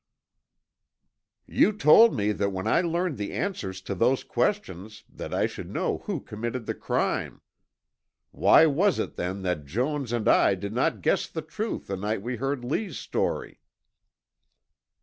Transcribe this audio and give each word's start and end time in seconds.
"You 1.45 1.71
told 1.73 2.15
me 2.15 2.31
that 2.31 2.49
when 2.49 2.65
I 2.65 2.81
learned 2.81 3.19
the 3.19 3.33
answers 3.33 3.81
to 3.81 3.93
those 3.93 4.23
questions 4.23 5.03
that 5.07 5.31
I 5.31 5.45
should 5.45 5.69
know 5.69 5.99
who 5.99 6.21
committed 6.21 6.65
the 6.65 6.73
crime. 6.73 7.41
Why 8.31 8.65
was 8.65 8.97
it 8.97 9.15
then 9.15 9.43
that 9.43 9.67
Jones 9.67 10.11
and 10.11 10.27
I 10.27 10.55
did 10.55 10.73
not 10.73 11.03
guess 11.03 11.27
the 11.27 11.43
truth 11.43 11.85
the 11.85 11.97
night 11.97 12.23
we 12.23 12.37
heard 12.37 12.65
Lee's 12.65 12.97
story?" 12.97 13.59